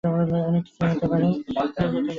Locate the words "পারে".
1.07-1.25